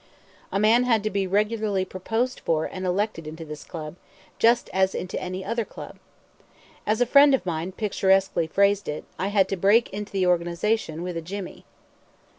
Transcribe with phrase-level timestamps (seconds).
[0.51, 3.97] A man had to be regularly proposed for and elected into this club,
[4.39, 5.97] just as into any other club.
[6.87, 11.03] As a friend of mine picturesquely phrased it, I "had to break into the organization
[11.03, 11.65] with a jimmy."